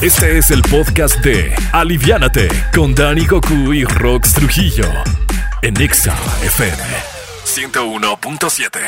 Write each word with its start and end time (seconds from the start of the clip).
Este 0.00 0.38
es 0.38 0.52
el 0.52 0.62
podcast 0.62 1.16
de 1.24 1.52
Aliviánate 1.72 2.46
con 2.72 2.94
Dani 2.94 3.26
Goku 3.26 3.72
y 3.72 3.82
Rox 3.82 4.32
Trujillo 4.32 4.84
en 5.60 5.80
Exa 5.80 6.16
FM 6.44 6.84
101.7. 7.44 8.78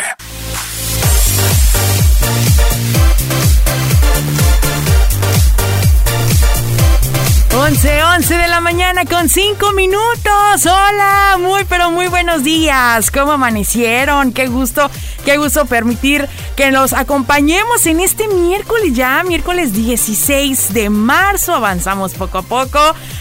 11, 7.52 8.02
11 8.04 8.36
de 8.36 8.48
la 8.48 8.60
mañana 8.60 9.04
con 9.04 9.28
5 9.28 9.72
minutos. 9.72 10.64
Hola, 10.64 11.36
muy 11.40 11.64
pero 11.64 11.90
muy 11.90 12.06
buenos 12.06 12.44
días. 12.44 13.10
¿Cómo 13.10 13.32
amanecieron? 13.32 14.32
Qué 14.32 14.46
gusto, 14.46 14.88
qué 15.24 15.36
gusto 15.36 15.66
permitir 15.66 16.28
que 16.56 16.70
nos 16.70 16.92
acompañemos 16.92 17.86
en 17.86 18.00
este 18.00 18.28
miércoles 18.28 18.92
ya, 18.94 19.22
miércoles 19.22 19.72
16 19.72 20.72
de 20.72 20.90
marzo. 20.90 21.54
Avanzamos 21.54 22.14
poco 22.14 22.38
a 22.38 22.42
poco 22.42 22.78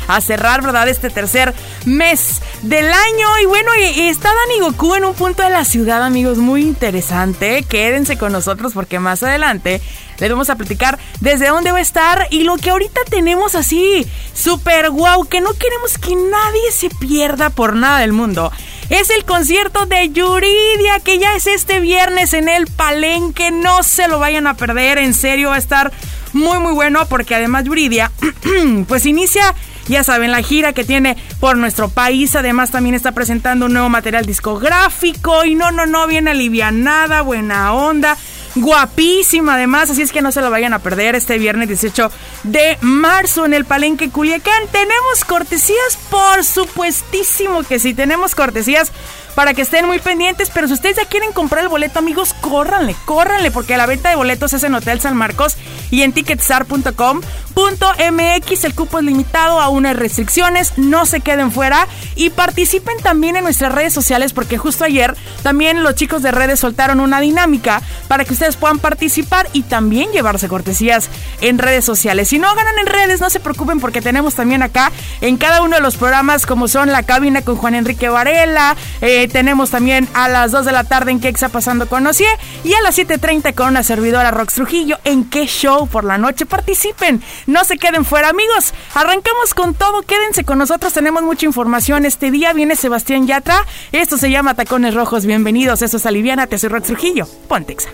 a 0.07 0.21
cerrar, 0.21 0.61
¿verdad? 0.61 0.89
Este 0.89 1.09
tercer 1.09 1.53
mes 1.85 2.41
del 2.63 2.85
año. 2.85 3.27
Y 3.41 3.45
bueno, 3.45 3.71
está 3.97 4.29
Dani 4.29 4.59
Goku 4.61 4.95
en 4.95 5.05
un 5.05 5.13
punto 5.13 5.43
de 5.43 5.49
la 5.49 5.65
ciudad, 5.65 6.03
amigos, 6.03 6.37
muy 6.37 6.61
interesante. 6.61 7.63
Quédense 7.63 8.17
con 8.17 8.31
nosotros 8.31 8.73
porque 8.73 8.99
más 8.99 9.23
adelante 9.23 9.81
les 10.19 10.29
vamos 10.29 10.49
a 10.49 10.55
platicar 10.55 10.99
desde 11.21 11.47
dónde 11.47 11.71
va 11.71 11.77
a 11.77 11.81
estar 11.81 12.27
y 12.29 12.43
lo 12.43 12.57
que 12.57 12.69
ahorita 12.69 13.01
tenemos 13.09 13.55
así, 13.55 14.05
súper 14.33 14.89
guau, 14.89 15.25
que 15.25 15.41
no 15.41 15.53
queremos 15.53 15.97
que 15.97 16.15
nadie 16.15 16.71
se 16.71 16.89
pierda 16.89 17.49
por 17.49 17.75
nada 17.75 17.99
del 17.99 18.13
mundo. 18.13 18.51
Es 18.89 19.11
el 19.11 19.23
concierto 19.23 19.85
de 19.85 20.09
Yuridia, 20.09 20.99
que 21.03 21.19
ya 21.19 21.35
es 21.35 21.45
este 21.45 21.79
viernes 21.79 22.33
en 22.33 22.49
el 22.49 22.65
Palenque. 22.65 23.18
No 23.51 23.83
se 23.83 24.07
lo 24.07 24.19
vayan 24.19 24.47
a 24.47 24.55
perder, 24.55 24.97
en 24.97 25.13
serio 25.13 25.49
va 25.49 25.55
a 25.55 25.59
estar 25.59 25.91
muy 26.33 26.59
muy 26.59 26.73
bueno 26.73 27.07
porque 27.07 27.35
además 27.35 27.63
Yuridia 27.63 28.11
pues 28.87 29.05
inicia 29.05 29.55
ya 29.87 30.03
saben, 30.03 30.31
la 30.31 30.43
gira 30.43 30.73
que 30.73 30.83
tiene 30.83 31.17
por 31.39 31.57
nuestro 31.57 31.89
país. 31.89 32.35
Además, 32.35 32.69
también 32.69 32.93
está 32.93 33.11
presentando 33.11 33.65
un 33.65 33.73
nuevo 33.73 33.89
material 33.89 34.23
discográfico. 34.23 35.45
Y 35.45 35.55
no, 35.55 35.71
no, 35.71 35.87
no, 35.87 36.05
viene 36.05 36.29
alivianada, 36.29 37.21
buena 37.21 37.73
onda 37.73 38.15
guapísima 38.55 39.55
además, 39.55 39.89
así 39.89 40.01
es 40.01 40.11
que 40.11 40.21
no 40.21 40.31
se 40.31 40.41
lo 40.41 40.49
vayan 40.49 40.73
a 40.73 40.79
perder 40.79 41.15
este 41.15 41.37
viernes 41.37 41.67
18 41.67 42.11
de 42.43 42.77
marzo 42.81 43.45
en 43.45 43.53
el 43.53 43.65
Palenque 43.65 44.09
Culiacán. 44.09 44.63
Tenemos 44.71 45.25
cortesías, 45.25 45.97
por 46.09 46.43
supuestísimo 46.43 47.63
que 47.63 47.79
sí, 47.79 47.93
tenemos 47.93 48.35
cortesías 48.35 48.91
para 49.35 49.53
que 49.53 49.61
estén 49.61 49.85
muy 49.85 49.99
pendientes, 49.99 50.49
pero 50.53 50.67
si 50.67 50.73
ustedes 50.73 50.97
ya 50.97 51.05
quieren 51.05 51.31
comprar 51.33 51.63
el 51.63 51.69
boleto, 51.69 51.99
amigos, 51.99 52.33
córranle, 52.33 52.95
córranle, 53.05 53.51
porque 53.51 53.77
la 53.77 53.85
venta 53.85 54.09
de 54.09 54.15
boletos 54.15 54.53
es 54.53 54.63
en 54.63 54.75
Hotel 54.75 54.99
San 54.99 55.15
Marcos 55.15 55.57
y 55.91 56.03
en 56.03 56.13
ticketstar.com.mx. 56.13 58.63
El 58.63 58.75
cupo 58.75 58.99
es 58.99 59.05
limitado, 59.05 59.61
aún 59.61 59.85
hay 59.85 59.93
restricciones, 59.93 60.77
no 60.77 61.05
se 61.05 61.21
queden 61.21 61.51
fuera 61.51 61.87
y 62.15 62.29
participen 62.29 62.97
también 63.01 63.35
en 63.35 63.43
nuestras 63.43 63.71
redes 63.71 63.93
sociales, 63.93 64.33
porque 64.33 64.57
justo 64.57 64.83
ayer 64.83 65.15
también 65.43 65.83
los 65.83 65.95
chicos 65.95 66.21
de 66.21 66.31
redes 66.31 66.59
soltaron 66.59 66.99
una 66.99 67.21
dinámica 67.21 67.81
para 68.07 68.25
que 68.25 68.33
ustedes 68.33 68.55
puedan 68.55 68.79
participar 68.79 69.47
y 69.53 69.63
también 69.63 70.11
llevarse 70.11 70.47
cortesías 70.47 71.09
en 71.41 71.57
redes 71.57 71.85
sociales. 71.85 72.29
Si 72.29 72.39
no 72.39 72.53
ganan 72.55 72.77
en 72.79 72.87
redes, 72.87 73.21
no 73.21 73.29
se 73.29 73.39
preocupen 73.39 73.79
porque 73.79 74.01
tenemos 74.01 74.35
también 74.35 74.63
acá 74.63 74.91
en 75.21 75.37
cada 75.37 75.61
uno 75.61 75.75
de 75.75 75.81
los 75.81 75.95
programas 75.95 76.45
como 76.45 76.67
son 76.67 76.91
La 76.91 77.03
Cabina 77.03 77.41
con 77.41 77.55
Juan 77.55 77.75
Enrique 77.75 78.09
Varela, 78.09 78.75
eh, 79.01 79.27
tenemos 79.31 79.69
también 79.69 80.07
a 80.13 80.27
las 80.27 80.51
2 80.51 80.65
de 80.65 80.71
la 80.71 80.83
tarde 80.83 81.11
en 81.11 81.23
está 81.23 81.49
pasando 81.49 81.87
con 81.87 82.05
Ocié 82.07 82.27
y 82.63 82.73
a 82.73 82.81
las 82.81 82.97
7.30 82.97 83.53
con 83.53 83.69
una 83.69 83.83
servidora 83.83 84.31
Rox 84.31 84.55
Trujillo 84.55 84.97
en 85.03 85.29
qué 85.29 85.45
show 85.45 85.78
por 85.87 86.03
la 86.03 86.17
noche. 86.17 86.45
Participen, 86.45 87.21
no 87.47 87.63
se 87.63 87.77
queden 87.77 88.05
fuera 88.05 88.29
amigos. 88.29 88.73
Arrancamos 88.93 89.53
con 89.53 89.73
todo, 89.73 90.01
quédense 90.03 90.43
con 90.43 90.57
nosotros, 90.57 90.93
tenemos 90.93 91.23
mucha 91.23 91.45
información. 91.45 92.05
Este 92.05 92.31
día 92.31 92.53
viene 92.53 92.75
Sebastián 92.75 93.27
Yatra, 93.27 93.65
esto 93.91 94.17
se 94.17 94.31
llama 94.31 94.55
Tacones 94.55 94.93
Rojos, 94.93 95.25
bienvenidos, 95.25 95.81
eso 95.81 95.97
es 95.97 96.05
Aliviana, 96.05 96.47
te 96.47 96.57
soy 96.57 96.69
Rox 96.69 96.87
Trujillo, 96.87 97.27
Pontexa. 97.47 97.89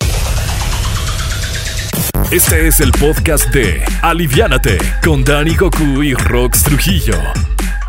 Este 2.32 2.68
es 2.68 2.80
el 2.80 2.92
podcast 2.92 3.50
de 3.50 3.84
Aliviánate 4.02 4.78
con 5.04 5.24
Dani 5.24 5.56
Goku 5.56 6.02
y 6.02 6.14
Rox 6.16 6.64
Trujillo 6.64 7.16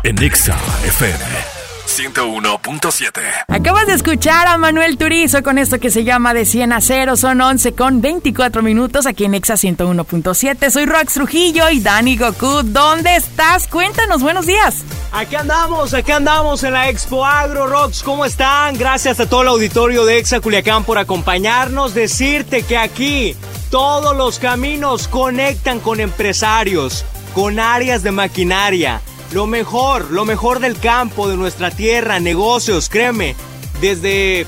en 0.03 0.21
Exa 0.21 0.57
FM. 0.85 1.56
101.7. 1.97 3.21
Acabas 3.47 3.87
de 3.87 3.93
escuchar 3.93 4.45
a 4.45 4.59
Manuel 4.59 4.99
Turizo 4.99 5.41
con 5.41 5.57
esto 5.57 5.79
que 5.79 5.89
se 5.89 6.03
llama 6.03 6.35
De 6.35 6.45
100 6.45 6.73
a 6.73 6.79
0. 6.79 7.17
Son 7.17 7.41
11 7.41 7.73
con 7.73 8.01
24 8.01 8.61
minutos 8.61 9.07
aquí 9.07 9.25
en 9.25 9.33
Exa 9.33 9.55
101.7. 9.55 10.69
Soy 10.69 10.85
Rox 10.85 11.15
Trujillo 11.15 11.71
y 11.71 11.79
Dani 11.79 12.15
Goku. 12.15 12.61
¿Dónde 12.65 13.15
estás? 13.15 13.67
Cuéntanos, 13.67 14.21
buenos 14.21 14.45
días. 14.45 14.83
Aquí 15.11 15.35
andamos, 15.35 15.95
aquí 15.95 16.11
andamos 16.11 16.63
en 16.63 16.73
la 16.73 16.87
Expo 16.87 17.25
Agro 17.25 17.65
Rocks. 17.65 18.03
¿Cómo 18.03 18.25
están? 18.25 18.77
Gracias 18.77 19.19
a 19.19 19.27
todo 19.27 19.41
el 19.41 19.47
auditorio 19.47 20.05
de 20.05 20.19
Exa 20.19 20.39
Culiacán 20.39 20.83
por 20.83 20.99
acompañarnos. 20.99 21.95
Decirte 21.95 22.61
que 22.61 22.77
aquí 22.77 23.35
todos 23.71 24.15
los 24.15 24.37
caminos 24.37 25.07
conectan 25.07 25.79
con 25.79 25.99
empresarios, 25.99 27.05
con 27.33 27.59
áreas 27.59 28.03
de 28.03 28.11
maquinaria 28.11 29.01
lo 29.31 29.47
mejor, 29.47 30.11
lo 30.11 30.25
mejor 30.25 30.59
del 30.59 30.79
campo, 30.79 31.27
de 31.27 31.37
nuestra 31.37 31.71
tierra, 31.71 32.19
negocios, 32.19 32.89
créeme, 32.89 33.35
desde 33.81 34.45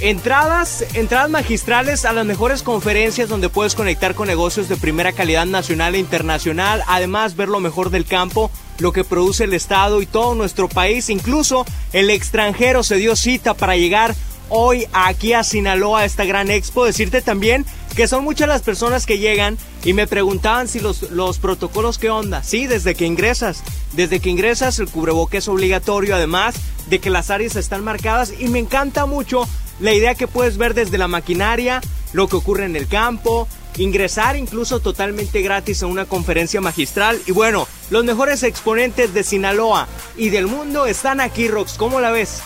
entradas, 0.00 0.84
entradas 0.94 1.30
magistrales 1.30 2.04
a 2.04 2.12
las 2.12 2.26
mejores 2.26 2.62
conferencias 2.62 3.28
donde 3.28 3.48
puedes 3.48 3.74
conectar 3.74 4.14
con 4.14 4.28
negocios 4.28 4.68
de 4.68 4.76
primera 4.76 5.12
calidad 5.12 5.46
nacional 5.46 5.94
e 5.94 5.98
internacional, 5.98 6.82
además 6.86 7.36
ver 7.36 7.48
lo 7.48 7.60
mejor 7.60 7.90
del 7.90 8.04
campo, 8.04 8.50
lo 8.78 8.92
que 8.92 9.04
produce 9.04 9.44
el 9.44 9.54
Estado 9.54 10.02
y 10.02 10.06
todo 10.06 10.34
nuestro 10.34 10.68
país, 10.68 11.10
incluso 11.10 11.64
el 11.92 12.10
extranjero 12.10 12.82
se 12.82 12.96
dio 12.96 13.16
cita 13.16 13.54
para 13.54 13.76
llegar 13.76 14.14
hoy 14.48 14.86
aquí 14.92 15.32
a 15.32 15.44
Sinaloa 15.44 16.04
esta 16.04 16.24
gran 16.24 16.50
expo, 16.50 16.84
decirte 16.84 17.22
también 17.22 17.64
que 17.96 18.08
son 18.08 18.24
muchas 18.24 18.48
las 18.48 18.62
personas 18.62 19.06
que 19.06 19.18
llegan 19.18 19.56
y 19.84 19.92
me 19.92 20.06
preguntaban 20.06 20.66
si 20.66 20.80
los, 20.80 21.10
los 21.10 21.38
protocolos 21.38 21.98
qué 21.98 22.10
onda. 22.10 22.42
Sí, 22.42 22.66
desde 22.66 22.94
que 22.94 23.06
ingresas. 23.06 23.62
Desde 23.92 24.18
que 24.18 24.30
ingresas 24.30 24.78
el 24.80 24.88
cubreboque 24.88 25.38
es 25.38 25.48
obligatorio, 25.48 26.16
además 26.16 26.56
de 26.88 26.98
que 26.98 27.10
las 27.10 27.30
áreas 27.30 27.56
están 27.56 27.84
marcadas 27.84 28.32
y 28.38 28.48
me 28.48 28.58
encanta 28.58 29.06
mucho 29.06 29.48
la 29.80 29.92
idea 29.92 30.14
que 30.14 30.26
puedes 30.26 30.56
ver 30.56 30.74
desde 30.74 30.98
la 30.98 31.08
maquinaria, 31.08 31.80
lo 32.12 32.28
que 32.28 32.36
ocurre 32.36 32.64
en 32.64 32.76
el 32.76 32.88
campo, 32.88 33.48
ingresar 33.76 34.36
incluso 34.36 34.80
totalmente 34.80 35.42
gratis 35.42 35.82
a 35.82 35.86
una 35.86 36.04
conferencia 36.04 36.60
magistral. 36.60 37.20
Y 37.26 37.32
bueno, 37.32 37.66
los 37.90 38.04
mejores 38.04 38.42
exponentes 38.42 39.14
de 39.14 39.22
Sinaloa 39.22 39.88
y 40.16 40.30
del 40.30 40.46
mundo 40.46 40.86
están 40.86 41.20
aquí, 41.20 41.48
Rox. 41.48 41.74
¿Cómo 41.74 42.00
la 42.00 42.10
ves? 42.10 42.42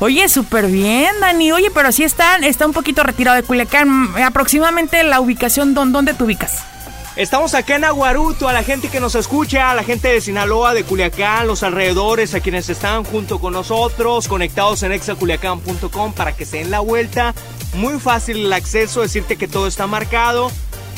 Oye, 0.00 0.28
súper 0.28 0.66
bien, 0.66 1.12
Dani. 1.20 1.52
Oye, 1.52 1.70
pero 1.70 1.92
sí 1.92 2.02
está, 2.02 2.36
está 2.36 2.66
un 2.66 2.72
poquito 2.72 3.02
retirado 3.02 3.36
de 3.36 3.42
Culiacán. 3.42 4.10
Aproximadamente 4.22 5.02
la 5.04 5.20
ubicación, 5.20 5.74
¿dónde 5.74 6.14
te 6.14 6.24
ubicas? 6.24 6.64
Estamos 7.16 7.54
acá 7.54 7.76
en 7.76 7.84
Aguaruto, 7.84 8.48
a 8.48 8.52
la 8.52 8.64
gente 8.64 8.88
que 8.88 8.98
nos 8.98 9.14
escucha, 9.14 9.70
a 9.70 9.76
la 9.76 9.84
gente 9.84 10.08
de 10.08 10.20
Sinaloa, 10.20 10.74
de 10.74 10.82
Culiacán, 10.82 11.46
los 11.46 11.62
alrededores, 11.62 12.34
a 12.34 12.40
quienes 12.40 12.68
están 12.68 13.04
junto 13.04 13.38
con 13.38 13.52
nosotros, 13.52 14.26
conectados 14.26 14.82
en 14.82 14.90
exaculiacán.com 14.90 16.12
para 16.12 16.34
que 16.34 16.44
se 16.44 16.58
den 16.58 16.72
la 16.72 16.80
vuelta. 16.80 17.32
Muy 17.74 18.00
fácil 18.00 18.38
el 18.38 18.52
acceso, 18.52 19.02
decirte 19.02 19.36
que 19.36 19.46
todo 19.46 19.68
está 19.68 19.86
marcado. 19.86 20.50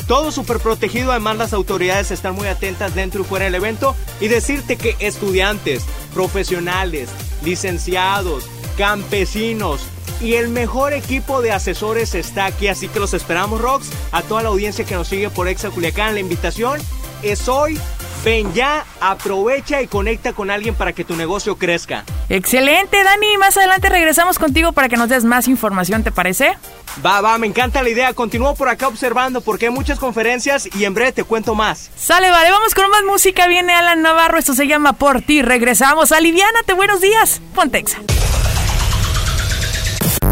Todo 0.07 0.31
súper 0.31 0.57
protegido, 0.59 1.11
además 1.11 1.37
las 1.37 1.53
autoridades 1.53 2.09
están 2.09 2.33
muy 2.33 2.47
atentas 2.47 2.95
dentro 2.95 3.21
y 3.21 3.25
fuera 3.25 3.45
del 3.45 3.53
evento. 3.53 3.95
Y 4.19 4.27
decirte 4.27 4.75
que 4.75 4.95
estudiantes, 4.99 5.85
profesionales, 6.15 7.09
licenciados, 7.43 8.45
campesinos 8.77 9.81
y 10.21 10.35
el 10.35 10.49
mejor 10.49 10.93
equipo 10.93 11.41
de 11.41 11.51
asesores 11.51 12.15
está 12.15 12.45
aquí, 12.45 12.67
así 12.67 12.87
que 12.87 12.99
los 12.99 13.13
esperamos, 13.13 13.61
Rocks. 13.61 13.89
A 14.11 14.21
toda 14.21 14.43
la 14.43 14.49
audiencia 14.49 14.85
que 14.85 14.95
nos 14.95 15.07
sigue 15.07 15.29
por 15.29 15.47
Exa 15.47 15.69
Culiacán, 15.69 16.13
la 16.13 16.19
invitación 16.19 16.79
es 17.23 17.47
hoy. 17.47 17.79
Ven 18.25 18.51
ya, 18.53 18.83
aprovecha 18.99 19.81
y 19.81 19.87
conecta 19.87 20.33
con 20.33 20.49
alguien 20.49 20.75
para 20.75 20.91
que 20.91 21.05
tu 21.05 21.15
negocio 21.15 21.57
crezca. 21.57 22.03
Excelente, 22.29 23.01
Dani. 23.03 23.37
Más 23.37 23.55
adelante 23.55 23.89
regresamos 23.89 24.39
contigo 24.39 24.71
para 24.73 24.89
que 24.89 24.97
nos 24.97 25.07
des 25.07 25.23
más 25.23 25.47
información, 25.47 26.03
¿te 26.03 26.11
parece? 26.11 26.57
Va, 27.05 27.21
va, 27.21 27.37
me 27.37 27.47
encanta 27.47 27.83
la 27.83 27.89
idea. 27.89 28.13
Continúo 28.13 28.55
por 28.55 28.69
acá 28.69 28.87
observando 28.87 29.39
porque 29.41 29.67
hay 29.67 29.71
muchas 29.71 29.99
conferencias 29.99 30.67
y 30.75 30.83
en 30.85 30.93
breve 30.93 31.11
te 31.11 31.23
cuento 31.23 31.53
más. 31.55 31.89
Sale, 31.95 32.29
vale, 32.31 32.51
vamos 32.51 32.73
con 32.73 32.89
más 32.89 33.03
música. 33.03 33.47
Viene 33.47 33.73
Alan 33.73 34.01
Navarro, 34.01 34.39
esto 34.39 34.53
se 34.53 34.67
llama 34.67 34.93
Por 34.93 35.21
ti. 35.21 35.41
Regresamos. 35.41 36.11
Aliviánate, 36.11 36.73
buenos 36.73 36.99
días. 36.99 37.39
Pontexa. 37.53 37.99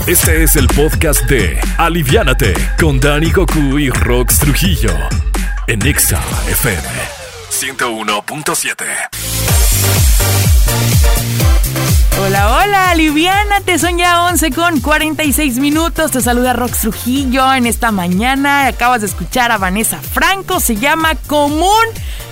Este 0.07 0.43
es 0.43 0.55
el 0.55 0.67
podcast 0.67 1.23
de 1.23 1.59
Aliviánate 1.79 2.53
con 2.79 2.99
Dani 2.99 3.31
Goku 3.31 3.79
y 3.79 3.89
Rox 3.89 4.37
Trujillo 4.37 4.91
en 5.65 5.83
Exa 5.83 6.21
FM 6.47 6.87
101.7. 7.49 8.85
Hola, 12.17 12.55
hola, 12.55 12.91
aliviánate, 12.91 13.77
son 13.77 13.97
ya 13.97 14.23
11 14.23 14.51
con 14.51 14.79
46 14.79 15.59
minutos. 15.59 16.11
Te 16.11 16.21
saluda 16.21 16.53
Rox 16.53 16.79
Trujillo 16.79 17.53
en 17.53 17.65
esta 17.65 17.91
mañana. 17.91 18.67
Acabas 18.67 19.01
de 19.01 19.07
escuchar 19.07 19.51
a 19.51 19.57
Vanessa 19.57 19.99
Franco, 20.01 20.61
se 20.61 20.77
llama 20.77 21.15
Común. 21.27 21.85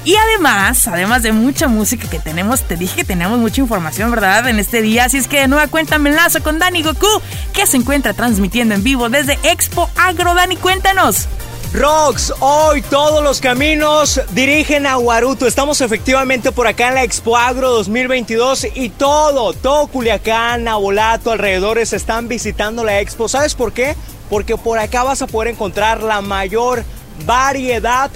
Y 0.05 0.15
además, 0.15 0.87
además 0.87 1.21
de 1.21 1.33
mucha 1.33 1.67
música 1.67 2.09
que 2.09 2.19
tenemos, 2.19 2.61
te 2.61 2.77
dije 2.77 2.95
que 2.95 3.03
tenemos 3.03 3.39
mucha 3.39 3.59
información, 3.59 4.09
¿verdad? 4.09 4.47
En 4.47 4.57
este 4.57 4.81
día. 4.81 5.03
Así 5.03 5.17
es 5.17 5.27
que 5.27 5.41
de 5.41 5.47
nueva 5.49 5.67
cuenta 5.67 5.97
me 5.97 6.11
enlazo 6.11 6.41
con 6.41 6.59
Dani 6.59 6.81
Goku, 6.81 7.21
que 7.51 7.67
se 7.67 7.75
encuentra 7.75 8.13
transmitiendo 8.13 8.75
en 8.75 8.83
vivo 8.83 9.09
desde 9.09 9.37
Expo 9.43 9.89
Agro. 9.97 10.33
Dani, 10.33 10.55
cuéntanos. 10.55 11.27
Rox, 11.73 12.31
hoy 12.39 12.83
todos 12.83 13.23
los 13.23 13.41
caminos 13.41 14.21
dirigen 14.33 14.85
a 14.85 14.93
Guaruto. 14.93 15.47
Estamos 15.47 15.81
efectivamente 15.81 16.51
por 16.51 16.67
acá 16.67 16.89
en 16.89 16.93
la 16.93 17.03
Expo 17.03 17.35
Agro 17.35 17.71
2022 17.71 18.67
y 18.75 18.89
todo, 18.89 19.53
todo 19.53 19.87
Culiacán, 19.87 20.67
Abolato, 20.67 21.31
alrededores 21.31 21.91
están 21.93 22.27
visitando 22.27 22.83
la 22.83 22.99
Expo. 22.99 23.27
¿Sabes 23.27 23.55
por 23.55 23.73
qué? 23.73 23.95
Porque 24.29 24.55
por 24.55 24.77
acá 24.77 25.03
vas 25.03 25.23
a 25.23 25.27
poder 25.27 25.47
encontrar 25.47 26.03
la 26.03 26.21
mayor 26.21 26.83
variedad 27.25 28.11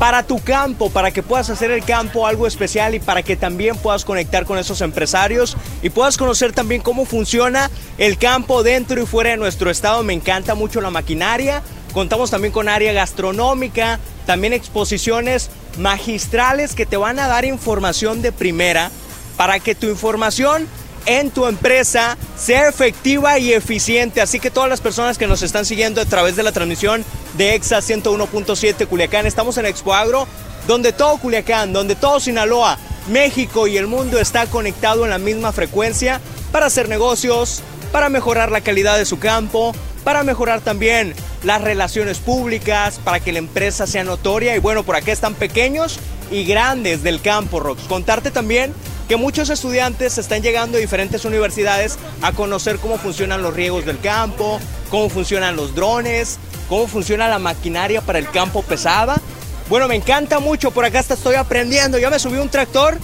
para 0.00 0.24
tu 0.24 0.40
campo, 0.40 0.90
para 0.90 1.12
que 1.12 1.22
puedas 1.22 1.50
hacer 1.50 1.70
el 1.70 1.84
campo 1.84 2.26
algo 2.26 2.48
especial 2.48 2.96
y 2.96 2.98
para 3.00 3.22
que 3.22 3.36
también 3.36 3.76
puedas 3.76 4.04
conectar 4.04 4.44
con 4.44 4.58
esos 4.58 4.80
empresarios 4.80 5.56
y 5.82 5.90
puedas 5.90 6.16
conocer 6.16 6.52
también 6.52 6.82
cómo 6.82 7.04
funciona 7.04 7.70
el 7.96 8.18
campo 8.18 8.64
dentro 8.64 9.00
y 9.00 9.06
fuera 9.06 9.30
de 9.30 9.36
nuestro 9.36 9.70
estado. 9.70 10.02
Me 10.02 10.14
encanta 10.14 10.56
mucho 10.56 10.80
la 10.80 10.90
maquinaria. 10.90 11.62
Contamos 11.92 12.30
también 12.30 12.52
con 12.52 12.68
área 12.68 12.92
gastronómica, 12.92 13.98
también 14.26 14.52
exposiciones 14.52 15.50
magistrales 15.78 16.74
que 16.74 16.86
te 16.86 16.96
van 16.96 17.18
a 17.18 17.28
dar 17.28 17.44
información 17.44 18.20
de 18.22 18.32
primera 18.32 18.90
para 19.36 19.60
que 19.60 19.74
tu 19.74 19.86
información 19.86 20.66
en 21.06 21.30
tu 21.30 21.46
empresa 21.46 22.18
sea 22.36 22.68
efectiva 22.68 23.38
y 23.38 23.52
eficiente. 23.52 24.20
Así 24.20 24.38
que 24.38 24.50
todas 24.50 24.68
las 24.68 24.80
personas 24.80 25.16
que 25.16 25.26
nos 25.26 25.42
están 25.42 25.64
siguiendo 25.64 26.00
a 26.00 26.04
través 26.04 26.36
de 26.36 26.42
la 26.42 26.52
transmisión 26.52 27.04
de 27.38 27.54
EXA 27.54 27.78
101.7 27.78 28.86
Culiacán, 28.86 29.26
estamos 29.26 29.56
en 29.56 29.66
Expo 29.66 29.94
Agro, 29.94 30.26
donde 30.66 30.92
todo 30.92 31.16
Culiacán, 31.16 31.72
donde 31.72 31.94
todo 31.94 32.20
Sinaloa, 32.20 32.78
México 33.08 33.66
y 33.66 33.78
el 33.78 33.86
mundo 33.86 34.18
está 34.20 34.46
conectado 34.46 35.04
en 35.04 35.10
la 35.10 35.18
misma 35.18 35.52
frecuencia 35.52 36.20
para 36.52 36.66
hacer 36.66 36.88
negocios, 36.90 37.62
para 37.90 38.10
mejorar 38.10 38.50
la 38.50 38.60
calidad 38.60 38.98
de 38.98 39.06
su 39.06 39.18
campo, 39.18 39.74
para 40.04 40.22
mejorar 40.24 40.60
también 40.60 41.14
las 41.42 41.60
relaciones 41.60 42.18
públicas, 42.18 43.00
para 43.02 43.20
que 43.20 43.32
la 43.32 43.38
empresa 43.38 43.86
sea 43.86 44.04
notoria. 44.04 44.56
Y 44.56 44.58
bueno, 44.58 44.82
por 44.82 44.96
acá 44.96 45.12
están 45.12 45.34
pequeños 45.34 45.98
y 46.30 46.44
grandes 46.44 47.02
del 47.02 47.20
campo, 47.20 47.60
Rox. 47.60 47.82
Contarte 47.84 48.30
también 48.30 48.72
que 49.08 49.16
muchos 49.16 49.48
estudiantes 49.48 50.18
están 50.18 50.42
llegando 50.42 50.76
a 50.76 50.80
diferentes 50.80 51.24
universidades 51.24 51.98
a 52.20 52.32
conocer 52.32 52.76
cómo 52.78 52.98
funcionan 52.98 53.42
los 53.42 53.54
riegos 53.54 53.86
del 53.86 53.98
campo, 54.00 54.60
cómo 54.90 55.08
funcionan 55.08 55.56
los 55.56 55.74
drones, 55.74 56.38
cómo 56.68 56.86
funciona 56.86 57.28
la 57.28 57.38
maquinaria 57.38 58.02
para 58.02 58.18
el 58.18 58.30
campo 58.30 58.62
pesada. 58.62 59.18
Bueno, 59.70 59.88
me 59.88 59.96
encanta 59.96 60.38
mucho, 60.40 60.70
por 60.70 60.84
acá 60.84 60.98
hasta 60.98 61.14
estoy 61.14 61.36
aprendiendo. 61.36 61.98
Ya 61.98 62.10
me 62.10 62.18
subí 62.18 62.38
un 62.38 62.50
tractor, 62.50 62.98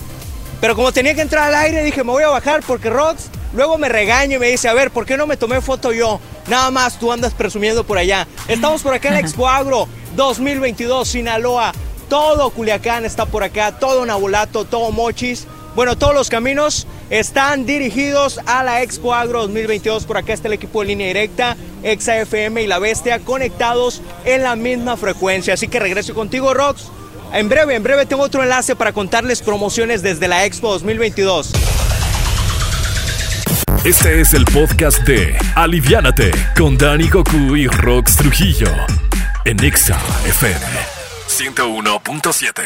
pero 0.60 0.76
como 0.76 0.92
tenía 0.92 1.14
que 1.14 1.22
entrar 1.22 1.44
al 1.44 1.54
aire, 1.54 1.82
dije, 1.82 2.04
me 2.04 2.12
voy 2.12 2.22
a 2.22 2.28
bajar 2.28 2.62
porque 2.66 2.90
Rox 2.90 3.24
luego 3.54 3.78
me 3.78 3.88
regaña 3.88 4.36
y 4.36 4.38
me 4.38 4.48
dice, 4.48 4.68
a 4.68 4.74
ver, 4.74 4.90
¿por 4.90 5.06
qué 5.06 5.16
no 5.16 5.26
me 5.26 5.36
tomé 5.36 5.60
foto 5.60 5.92
yo? 5.92 6.20
Nada 6.48 6.70
más 6.70 6.98
tú 6.98 7.10
andas 7.10 7.32
presumiendo 7.32 7.84
por 7.84 7.98
allá. 7.98 8.26
Estamos 8.48 8.82
por 8.82 8.94
acá 8.94 9.08
en 9.08 9.14
la 9.14 9.20
Expo 9.20 9.48
Agro 9.48 9.88
2022, 10.16 11.08
Sinaloa. 11.08 11.72
Todo 12.08 12.50
Culiacán 12.50 13.04
está 13.04 13.26
por 13.26 13.42
acá, 13.42 13.78
todo 13.78 14.04
Nabolato, 14.04 14.64
todo 14.64 14.92
Mochis. 14.92 15.46
Bueno, 15.74 15.96
todos 15.96 16.14
los 16.14 16.28
caminos 16.28 16.86
están 17.10 17.66
dirigidos 17.66 18.38
a 18.46 18.62
la 18.62 18.82
Expo 18.82 19.14
Agro 19.14 19.40
2022. 19.42 20.04
Por 20.04 20.18
acá 20.18 20.32
está 20.32 20.48
el 20.48 20.54
equipo 20.54 20.82
de 20.82 20.88
línea 20.88 21.08
directa, 21.08 21.56
Exa 21.82 22.18
FM 22.18 22.62
y 22.62 22.66
La 22.66 22.78
Bestia 22.78 23.18
conectados 23.20 24.02
en 24.24 24.42
la 24.42 24.54
misma 24.54 24.96
frecuencia. 24.96 25.54
Así 25.54 25.66
que 25.68 25.80
regreso 25.80 26.14
contigo, 26.14 26.54
Rox. 26.54 26.84
En 27.32 27.48
breve, 27.48 27.74
en 27.74 27.82
breve 27.82 28.06
tengo 28.06 28.22
otro 28.22 28.42
enlace 28.42 28.76
para 28.76 28.92
contarles 28.92 29.42
promociones 29.42 30.02
desde 30.02 30.28
la 30.28 30.44
Expo 30.44 30.68
2022. 30.68 31.50
Este 33.84 34.22
es 34.22 34.32
el 34.32 34.46
podcast 34.46 35.00
de 35.00 35.36
Aliviánate 35.54 36.30
con 36.56 36.78
Dani 36.78 37.06
Goku 37.06 37.54
y 37.54 37.66
Rox 37.66 38.16
Trujillo 38.16 38.66
en 39.44 39.62
Exa 39.62 40.00
FM 40.24 40.64
101.7. 41.28 42.62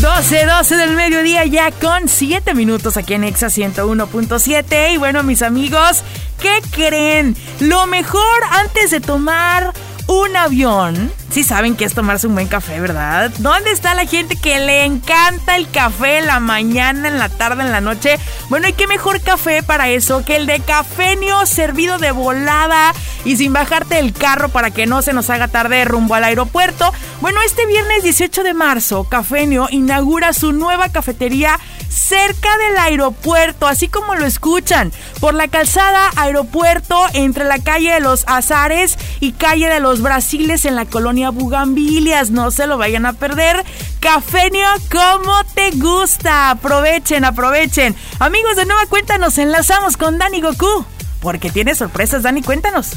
12, 0.00 0.46
12 0.46 0.76
del 0.76 0.92
mediodía 0.92 1.46
ya 1.46 1.72
con 1.72 2.08
7 2.08 2.54
minutos 2.54 2.96
aquí 2.96 3.14
en 3.14 3.24
Exa 3.24 3.48
101.7. 3.48 4.94
Y 4.94 4.98
bueno, 4.98 5.24
mis 5.24 5.42
amigos, 5.42 6.04
¿qué 6.40 6.62
creen? 6.70 7.34
Lo 7.58 7.88
mejor 7.88 8.44
antes 8.52 8.92
de 8.92 9.00
tomar 9.00 9.72
un 10.06 10.36
avión, 10.36 11.12
sí 11.30 11.42
saben 11.42 11.74
que 11.74 11.84
es 11.84 11.94
tomarse 11.94 12.26
un 12.26 12.34
buen 12.34 12.46
café, 12.46 12.80
¿verdad? 12.80 13.32
¿Dónde 13.38 13.72
está 13.72 13.94
la 13.94 14.06
gente 14.06 14.36
que 14.36 14.58
le 14.60 14.84
encanta 14.84 15.56
el 15.56 15.68
café 15.68 16.18
en 16.18 16.26
la 16.26 16.38
mañana, 16.38 17.08
en 17.08 17.18
la 17.18 17.28
tarde, 17.28 17.62
en 17.62 17.72
la 17.72 17.80
noche? 17.80 18.18
Bueno, 18.48 18.68
¿y 18.68 18.72
qué 18.72 18.86
mejor 18.86 19.20
café 19.20 19.62
para 19.62 19.88
eso 19.88 20.24
que 20.24 20.36
el 20.36 20.46
de 20.46 20.60
cafenio 20.60 21.44
servido 21.46 21.98
de 21.98 22.12
volada 22.12 22.92
y 23.24 23.36
sin 23.36 23.52
bajarte 23.52 23.96
del 23.96 24.12
carro 24.12 24.48
para 24.48 24.70
que 24.70 24.86
no 24.86 25.02
se 25.02 25.12
nos 25.12 25.28
haga 25.28 25.48
tarde 25.48 25.84
rumbo 25.84 26.14
al 26.14 26.24
aeropuerto? 26.24 26.92
Bueno, 27.20 27.40
este 27.42 27.66
viernes 27.66 28.04
18 28.04 28.44
de 28.44 28.54
marzo, 28.54 29.04
Cafenio 29.04 29.68
inaugura 29.70 30.32
su 30.32 30.52
nueva 30.52 30.90
cafetería 30.90 31.58
cerca 31.96 32.48
del 32.58 32.76
aeropuerto, 32.76 33.66
así 33.66 33.88
como 33.88 34.14
lo 34.14 34.26
escuchan, 34.26 34.92
por 35.18 35.34
la 35.34 35.48
calzada 35.48 36.10
aeropuerto 36.16 36.96
entre 37.14 37.44
la 37.44 37.58
calle 37.58 37.92
de 37.92 38.00
los 38.00 38.24
Azares 38.26 38.98
y 39.20 39.32
calle 39.32 39.68
de 39.68 39.80
los 39.80 40.02
Brasiles 40.02 40.64
en 40.66 40.74
la 40.74 40.84
colonia 40.84 41.30
Bugambilias. 41.30 42.30
No 42.30 42.50
se 42.50 42.66
lo 42.66 42.76
vayan 42.78 43.06
a 43.06 43.14
perder. 43.14 43.64
Cafenio, 44.00 44.68
¿cómo 44.90 45.42
te 45.54 45.70
gusta? 45.72 46.50
Aprovechen, 46.50 47.24
aprovechen. 47.24 47.96
Amigos, 48.18 48.56
de 48.56 48.66
nueva 48.66 48.86
cuenta 48.86 49.18
nos 49.18 49.38
enlazamos 49.38 49.96
con 49.96 50.18
Dani 50.18 50.42
Goku. 50.42 50.84
Porque 51.20 51.50
tiene 51.50 51.74
sorpresas, 51.74 52.22
Dani, 52.22 52.42
cuéntanos. 52.42 52.90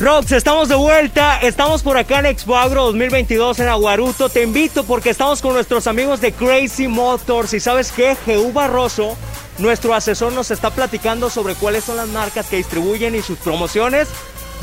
Rox, 0.00 0.32
estamos 0.32 0.70
de 0.70 0.76
vuelta, 0.76 1.36
estamos 1.42 1.82
por 1.82 1.98
acá 1.98 2.20
en 2.20 2.26
Expo 2.26 2.56
Agro 2.56 2.84
2022 2.84 3.60
en 3.60 3.68
Aguaruto. 3.68 4.30
Te 4.30 4.42
invito 4.42 4.84
porque 4.84 5.10
estamos 5.10 5.42
con 5.42 5.52
nuestros 5.52 5.86
amigos 5.86 6.22
de 6.22 6.32
Crazy 6.32 6.88
Motors 6.88 7.52
y 7.52 7.60
sabes 7.60 7.92
qué, 7.92 8.16
Jehu 8.24 8.50
Barroso, 8.50 9.14
nuestro 9.58 9.92
asesor 9.92 10.32
nos 10.32 10.50
está 10.50 10.70
platicando 10.70 11.28
sobre 11.28 11.54
cuáles 11.54 11.84
son 11.84 11.98
las 11.98 12.08
marcas 12.08 12.46
que 12.46 12.56
distribuyen 12.56 13.14
y 13.14 13.20
sus 13.20 13.36
promociones. 13.40 14.08